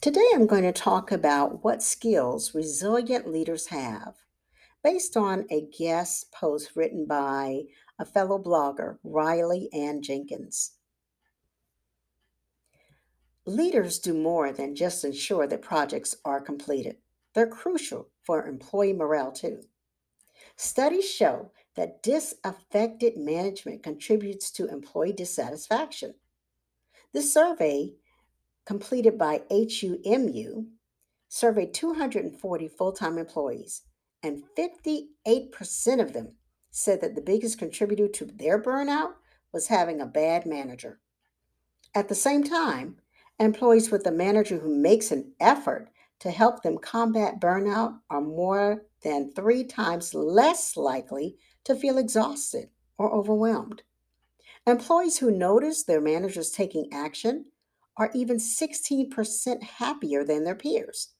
Today, 0.00 0.24
I'm 0.34 0.46
going 0.46 0.62
to 0.62 0.72
talk 0.72 1.12
about 1.12 1.62
what 1.62 1.82
skills 1.82 2.54
resilient 2.54 3.30
leaders 3.30 3.66
have 3.66 4.14
based 4.82 5.14
on 5.14 5.44
a 5.50 5.68
guest 5.78 6.32
post 6.32 6.70
written 6.74 7.04
by 7.04 7.64
a 7.98 8.06
fellow 8.06 8.42
blogger, 8.42 8.96
Riley 9.04 9.68
Ann 9.74 10.00
Jenkins. 10.00 10.70
Leaders 13.44 13.98
do 13.98 14.14
more 14.14 14.52
than 14.52 14.74
just 14.74 15.04
ensure 15.04 15.46
that 15.46 15.60
projects 15.60 16.16
are 16.24 16.40
completed. 16.40 16.96
They're 17.34 17.46
crucial 17.46 18.08
for 18.22 18.46
employee 18.46 18.94
morale, 18.94 19.32
too. 19.32 19.60
Studies 20.56 21.10
show 21.10 21.52
that 21.76 22.02
disaffected 22.02 23.18
management 23.18 23.82
contributes 23.82 24.50
to 24.52 24.66
employee 24.66 25.12
dissatisfaction. 25.12 26.14
This 27.12 27.34
survey 27.34 27.96
completed 28.66 29.18
by 29.18 29.42
HUMU 29.50 30.66
surveyed 31.28 31.72
240 31.72 32.68
full 32.68 32.92
time 32.92 33.18
employees, 33.18 33.82
and 34.22 34.42
58% 34.58 36.00
of 36.00 36.12
them 36.12 36.34
said 36.70 37.00
that 37.00 37.14
the 37.14 37.20
biggest 37.20 37.58
contributor 37.58 38.08
to 38.08 38.24
their 38.24 38.60
burnout 38.60 39.12
was 39.52 39.68
having 39.68 40.00
a 40.00 40.06
bad 40.06 40.46
manager. 40.46 41.00
At 41.94 42.08
the 42.08 42.14
same 42.14 42.44
time, 42.44 42.96
employees 43.38 43.90
with 43.90 44.06
a 44.06 44.12
manager 44.12 44.58
who 44.58 44.76
makes 44.76 45.10
an 45.10 45.32
effort 45.40 45.88
to 46.20 46.30
help 46.30 46.62
them 46.62 46.78
combat 46.78 47.40
burnout 47.40 47.98
are 48.10 48.20
more 48.20 48.84
than 49.02 49.32
three 49.32 49.64
times 49.64 50.14
less 50.14 50.76
likely 50.76 51.36
to 51.64 51.74
feel 51.74 51.98
exhausted 51.98 52.68
or 52.98 53.12
overwhelmed. 53.12 53.82
Employees 54.66 55.18
who 55.18 55.30
notice 55.30 55.82
their 55.82 56.00
managers 56.00 56.50
taking 56.50 56.92
action 56.92 57.46
are 58.00 58.10
even 58.14 58.38
16% 58.38 59.62
happier 59.62 60.24
than 60.24 60.42
their 60.42 60.54
peers. 60.54 61.10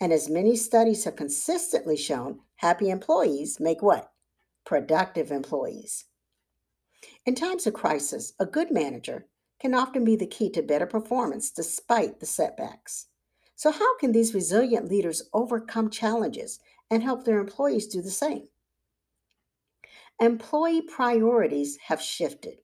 And 0.00 0.14
as 0.14 0.30
many 0.30 0.56
studies 0.56 1.04
have 1.04 1.14
consistently 1.14 1.96
shown, 1.96 2.40
happy 2.56 2.88
employees 2.88 3.60
make 3.60 3.82
what? 3.82 4.10
Productive 4.64 5.30
employees. 5.30 6.06
In 7.26 7.34
times 7.34 7.66
of 7.66 7.74
crisis, 7.74 8.32
a 8.40 8.46
good 8.46 8.70
manager 8.70 9.26
can 9.60 9.74
often 9.74 10.04
be 10.04 10.16
the 10.16 10.26
key 10.26 10.48
to 10.52 10.62
better 10.62 10.86
performance 10.86 11.50
despite 11.50 12.18
the 12.18 12.26
setbacks. 12.26 13.08
So, 13.54 13.70
how 13.70 13.98
can 13.98 14.12
these 14.12 14.34
resilient 14.34 14.88
leaders 14.88 15.28
overcome 15.34 15.90
challenges 15.90 16.60
and 16.90 17.02
help 17.02 17.24
their 17.24 17.40
employees 17.40 17.86
do 17.88 18.00
the 18.00 18.10
same? 18.10 18.48
Employee 20.18 20.82
priorities 20.82 21.76
have 21.88 22.00
shifted. 22.00 22.58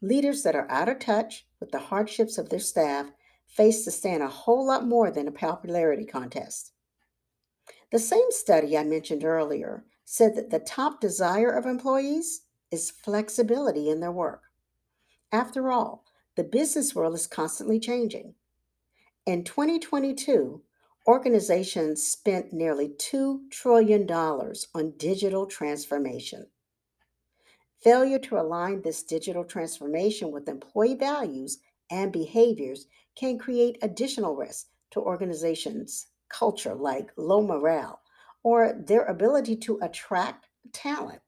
Leaders 0.00 0.44
that 0.44 0.54
are 0.54 0.70
out 0.70 0.88
of 0.88 1.00
touch 1.00 1.44
with 1.60 1.70
the 1.70 1.78
hardships 1.78 2.38
of 2.38 2.48
their 2.48 2.58
staff 2.58 3.10
faced 3.46 3.84
to 3.84 3.90
stand 3.90 4.22
a 4.22 4.28
whole 4.28 4.66
lot 4.66 4.86
more 4.86 5.10
than 5.10 5.26
a 5.26 5.32
popularity 5.32 6.04
contest. 6.04 6.72
The 7.90 7.98
same 7.98 8.30
study 8.30 8.76
I 8.76 8.84
mentioned 8.84 9.24
earlier 9.24 9.84
said 10.04 10.34
that 10.36 10.50
the 10.50 10.58
top 10.58 11.00
desire 11.00 11.50
of 11.50 11.66
employees 11.66 12.42
is 12.70 12.90
flexibility 12.90 13.88
in 13.88 14.00
their 14.00 14.12
work. 14.12 14.42
After 15.32 15.70
all, 15.70 16.04
the 16.36 16.44
business 16.44 16.94
world 16.94 17.14
is 17.14 17.26
constantly 17.26 17.80
changing. 17.80 18.34
In 19.26 19.44
2022, 19.44 20.62
organizations 21.06 22.02
spent 22.02 22.52
nearly 22.52 22.88
$2 22.88 23.50
trillion 23.50 24.10
on 24.10 24.92
digital 24.98 25.46
transformation. 25.46 26.46
Failure 27.82 28.18
to 28.18 28.38
align 28.38 28.82
this 28.82 29.02
digital 29.02 29.44
transformation 29.44 30.32
with 30.32 30.48
employee 30.48 30.96
values 30.96 31.58
and 31.90 32.12
behaviors 32.12 32.86
can 33.14 33.38
create 33.38 33.78
additional 33.82 34.34
risks 34.34 34.70
to 34.90 35.00
organizations' 35.00 36.08
culture, 36.28 36.74
like 36.74 37.10
low 37.16 37.40
morale 37.40 38.00
or 38.42 38.72
their 38.72 39.04
ability 39.04 39.56
to 39.56 39.78
attract 39.82 40.48
talent. 40.72 41.20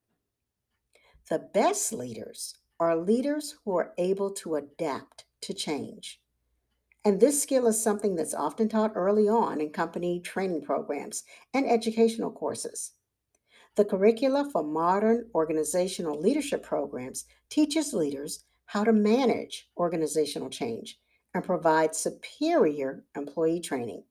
The 1.28 1.38
best 1.38 1.92
leaders 1.92 2.56
are 2.78 2.96
leaders 2.96 3.56
who 3.64 3.76
are 3.76 3.92
able 3.98 4.30
to 4.32 4.56
adapt 4.56 5.24
to 5.42 5.54
change. 5.54 6.20
And 7.04 7.20
this 7.20 7.42
skill 7.42 7.66
is 7.66 7.82
something 7.82 8.16
that's 8.16 8.34
often 8.34 8.68
taught 8.68 8.92
early 8.94 9.28
on 9.28 9.60
in 9.60 9.70
company 9.70 10.20
training 10.20 10.62
programs 10.62 11.24
and 11.54 11.66
educational 11.68 12.30
courses. 12.30 12.92
The 13.76 13.84
curricula 13.84 14.48
for 14.52 14.62
modern 14.62 15.30
organizational 15.34 16.20
leadership 16.20 16.62
programs 16.62 17.24
teaches 17.48 17.94
leaders 17.94 18.44
how 18.66 18.84
to 18.84 18.92
manage 18.92 19.68
organizational 19.76 20.50
change 20.50 20.98
and 21.34 21.44
provide 21.44 21.94
superior 21.94 23.04
employee 23.16 23.60
training. 23.60 24.04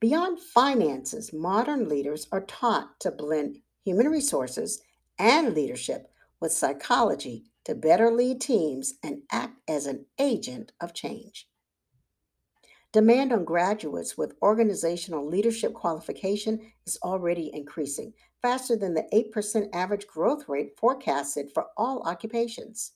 Beyond 0.00 0.40
finances, 0.40 1.32
modern 1.32 1.88
leaders 1.88 2.26
are 2.32 2.42
taught 2.42 2.98
to 3.00 3.10
blend 3.10 3.58
human 3.84 4.08
resources 4.08 4.82
and 5.18 5.54
leadership 5.54 6.10
with 6.40 6.52
psychology 6.52 7.44
to 7.64 7.74
better 7.74 8.10
lead 8.10 8.40
teams 8.40 8.94
and 9.02 9.22
act 9.30 9.58
as 9.68 9.86
an 9.86 10.06
agent 10.18 10.72
of 10.80 10.94
change. 10.94 11.48
Demand 12.94 13.32
on 13.32 13.44
graduates 13.44 14.16
with 14.16 14.36
organizational 14.40 15.26
leadership 15.26 15.74
qualification 15.74 16.60
is 16.86 16.96
already 17.02 17.50
increasing 17.52 18.12
faster 18.40 18.76
than 18.76 18.94
the 18.94 19.02
8% 19.12 19.68
average 19.74 20.06
growth 20.06 20.48
rate 20.48 20.78
forecasted 20.78 21.50
for 21.52 21.66
all 21.76 22.04
occupations. 22.06 22.92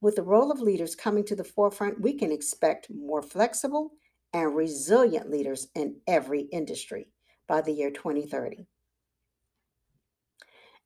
With 0.00 0.14
the 0.14 0.22
role 0.22 0.52
of 0.52 0.60
leaders 0.60 0.94
coming 0.94 1.24
to 1.24 1.34
the 1.34 1.42
forefront, 1.42 2.00
we 2.00 2.12
can 2.12 2.30
expect 2.30 2.86
more 2.88 3.20
flexible 3.20 3.94
and 4.32 4.54
resilient 4.54 5.28
leaders 5.28 5.66
in 5.74 5.96
every 6.06 6.42
industry 6.42 7.08
by 7.48 7.62
the 7.62 7.72
year 7.72 7.90
2030. 7.90 8.64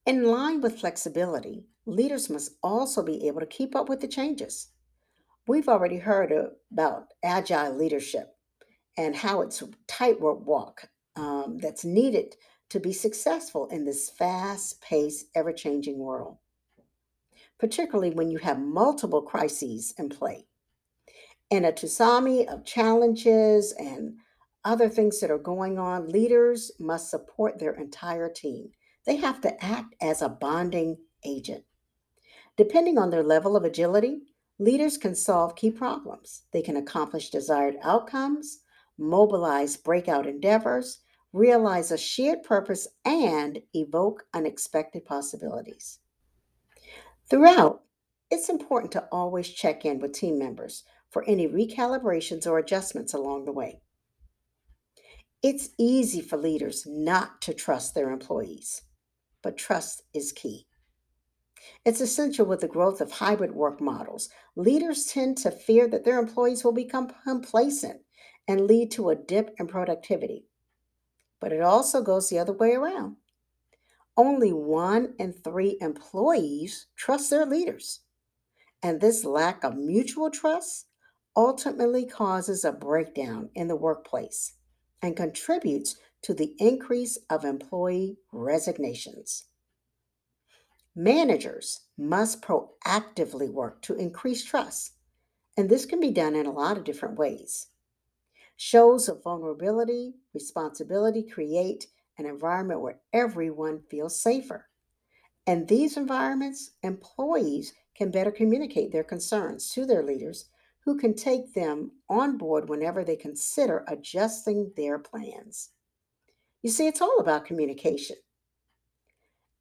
In 0.06 0.24
line 0.24 0.62
with 0.62 0.80
flexibility, 0.80 1.66
leaders 1.84 2.30
must 2.30 2.52
also 2.62 3.02
be 3.02 3.28
able 3.28 3.41
to 3.41 3.47
keep 3.47 3.76
up 3.76 3.91
with 3.91 4.00
the 4.00 4.08
changes. 4.08 4.68
We've 5.48 5.69
already 5.69 5.97
heard 5.97 6.31
about 6.70 7.06
agile 7.25 7.75
leadership 7.75 8.36
and 8.98 9.16
how 9.16 9.41
it's 9.41 9.62
a 9.62 9.70
tightrope 9.86 10.44
walk 10.44 10.91
um, 11.16 11.56
that's 11.56 11.86
needed 11.86 12.34
to 12.69 12.78
be 12.78 12.92
successful 12.92 13.66
in 13.69 13.86
this 13.86 14.10
fast 14.10 14.82
paced, 14.82 15.28
ever 15.34 15.54
changing 15.54 15.98
world, 15.98 16.36
particularly 17.59 18.10
when 18.10 18.31
you 18.31 18.36
have 18.36 18.60
multiple 18.60 19.22
crises 19.22 19.94
in 19.97 20.10
play. 20.10 20.44
In 21.48 21.65
a 21.65 21.72
tsunami 21.72 22.47
of 22.47 22.66
challenges 22.66 23.72
and 23.72 24.16
other 24.66 24.91
things 24.91 25.19
that 25.20 25.30
are 25.30 25.38
going 25.38 25.78
on, 25.78 26.10
leaders 26.10 26.72
must 26.78 27.10
support 27.10 27.59
their 27.59 27.72
entire 27.72 28.28
team. 28.28 28.72
They 29.06 29.16
have 29.16 29.41
to 29.41 29.65
act 29.65 29.94
as 30.03 30.20
a 30.20 30.28
bonding 30.28 30.98
agent. 31.25 31.65
Depending 32.59 32.98
on 32.98 33.09
their 33.09 33.22
level 33.22 33.56
of 33.56 33.65
agility, 33.65 34.25
leaders 34.58 34.98
can 34.98 35.14
solve 35.14 35.56
key 35.56 35.70
problems. 35.70 36.42
They 36.52 36.62
can 36.62 36.76
accomplish 36.76 37.30
desired 37.30 37.76
outcomes, 37.82 38.60
mobilize 38.98 39.76
breakout 39.76 40.26
endeavors, 40.26 41.00
realize 41.32 41.92
a 41.92 41.98
shared 41.98 42.42
purpose, 42.42 42.88
and 43.04 43.60
evoke 43.74 44.24
unexpected 44.34 45.04
possibilities. 45.04 46.00
Throughout, 47.30 47.82
it's 48.30 48.48
important 48.48 48.92
to 48.92 49.06
always 49.12 49.48
check 49.48 49.84
in 49.84 50.00
with 50.00 50.12
team 50.12 50.38
members 50.38 50.84
for 51.10 51.24
any 51.24 51.48
recalibrations 51.48 52.47
or 52.47 52.58
adjustments 52.58 53.14
along 53.14 53.44
the 53.44 53.52
way. 53.52 53.80
It's 55.42 55.70
easy 55.78 56.20
for 56.20 56.36
leaders 56.36 56.84
not 56.86 57.41
to 57.42 57.54
trust 57.54 57.94
their 57.94 58.10
employees, 58.10 58.82
but 59.42 59.56
trust 59.56 60.02
is 60.12 60.32
key. 60.32 60.67
It's 61.84 62.00
essential 62.00 62.46
with 62.46 62.60
the 62.60 62.69
growth 62.69 63.00
of 63.00 63.10
hybrid 63.12 63.54
work 63.54 63.80
models. 63.80 64.28
Leaders 64.56 65.06
tend 65.06 65.38
to 65.38 65.50
fear 65.50 65.88
that 65.88 66.04
their 66.04 66.19
employees 66.19 66.65
will 66.65 66.72
become 66.72 67.10
complacent 67.24 68.00
and 68.47 68.66
lead 68.66 68.91
to 68.92 69.10
a 69.10 69.16
dip 69.16 69.54
in 69.59 69.66
productivity 69.66 70.48
but 71.41 71.53
it 71.53 71.60
also 71.60 72.03
goes 72.03 72.28
the 72.28 72.38
other 72.38 72.53
way 72.53 72.72
around. 72.72 73.16
Only 74.16 74.53
one 74.53 75.15
in 75.18 75.33
three 75.33 75.78
employees 75.80 76.86
trust 76.97 77.30
their 77.30 77.47
leaders. 77.47 78.00
And 78.83 79.00
this 79.00 79.24
lack 79.24 79.62
of 79.65 79.77
mutual 79.77 80.30
trust 80.30 80.86
ultimately 81.36 82.04
causes 82.04 82.65
a 82.65 82.72
breakdown 82.72 83.50
in 83.54 83.68
the 83.68 83.77
workplace 83.77 84.54
and 85.03 85.16
contributes 85.16 85.97
to 86.22 86.34
the 86.34 86.54
increase 86.59 87.16
of 87.30 87.44
employee 87.44 88.18
resignations. 88.33 89.44
Managers 90.96 91.80
must 91.96 92.42
proactively 92.42 93.50
work 93.50 93.82
to 93.82 93.94
increase 93.94 94.44
trust, 94.44 94.94
and 95.56 95.68
this 95.68 95.86
can 95.86 96.00
be 96.00 96.10
done 96.10 96.34
in 96.34 96.46
a 96.46 96.52
lot 96.52 96.76
of 96.76 96.84
different 96.84 97.18
ways. 97.18 97.68
Shows 98.56 99.08
of 99.08 99.22
vulnerability, 99.22 100.14
responsibility 100.34 101.22
create 101.22 101.86
an 102.18 102.26
environment 102.26 102.80
where 102.80 103.00
everyone 103.12 103.82
feels 103.88 104.20
safer. 104.20 104.66
In 105.46 105.66
these 105.66 105.96
environments, 105.96 106.72
employees 106.82 107.72
can 107.94 108.10
better 108.10 108.30
communicate 108.30 108.92
their 108.92 109.04
concerns 109.04 109.70
to 109.70 109.86
their 109.86 110.02
leaders, 110.02 110.48
who 110.80 110.96
can 110.96 111.14
take 111.14 111.52
them 111.54 111.92
on 112.08 112.38
board 112.38 112.68
whenever 112.68 113.04
they 113.04 113.16
consider 113.16 113.84
adjusting 113.88 114.72
their 114.76 114.98
plans. 114.98 115.70
You 116.62 116.70
see, 116.70 116.86
it's 116.86 117.02
all 117.02 117.18
about 117.18 117.44
communication. 117.44 118.16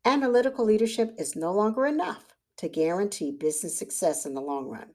Analytical 0.08 0.64
leadership 0.64 1.14
is 1.18 1.36
no 1.36 1.52
longer 1.52 1.86
enough 1.86 2.34
to 2.56 2.70
guarantee 2.70 3.30
business 3.30 3.78
success 3.78 4.26
in 4.26 4.34
the 4.34 4.40
long 4.40 4.70
run. 4.70 4.92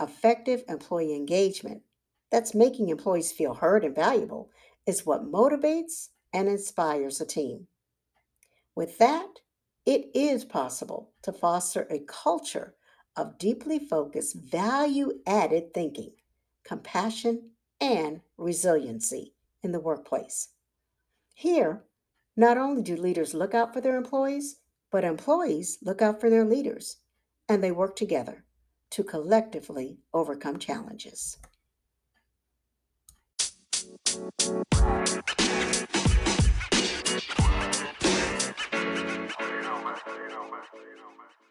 Effective 0.00 0.62
employee 0.68 1.16
engagement 1.16 1.82
that's 2.30 2.54
making 2.54 2.90
employees 2.90 3.32
feel 3.32 3.54
heard 3.54 3.84
and 3.84 3.92
valuable 3.92 4.50
is 4.86 5.04
what 5.04 5.32
motivates 5.32 6.10
and 6.32 6.48
inspires 6.48 7.20
a 7.20 7.26
team. 7.26 7.66
With 8.76 8.98
that, 8.98 9.40
it 9.84 10.12
is 10.14 10.44
possible 10.44 11.10
to 11.24 11.32
foster 11.32 11.88
a 11.90 12.04
culture 12.06 12.76
of 13.16 13.36
deeply 13.36 13.80
focused, 13.80 14.36
value 14.36 15.10
added 15.26 15.74
thinking, 15.74 16.12
compassion, 16.64 17.50
and 17.80 18.20
resiliency 18.38 19.34
in 19.64 19.72
the 19.72 19.80
workplace. 19.80 20.50
Here, 21.34 21.82
not 22.36 22.58
only 22.58 22.82
do 22.82 22.96
leaders 22.96 23.32
look 23.32 23.54
out 23.54 23.72
for 23.72 23.80
their 23.80 23.96
employees, 23.96 24.56
but 24.90 25.04
employees 25.04 25.78
look 25.82 26.02
out 26.02 26.20
for 26.20 26.28
their 26.28 26.44
leaders, 26.44 26.96
and 27.48 27.62
they 27.62 27.70
work 27.70 27.94
together 27.94 28.44
to 28.90 29.04
collectively 29.04 29.98
overcome 30.12 30.58
challenges. 30.58 31.38
You 34.08 34.32
know, 39.62 39.78
man. 39.82 39.94
You 40.06 40.28
know, 40.28 40.50
man. 40.50 40.64
You 40.74 40.96
know, 40.96 41.10
man. 41.14 41.43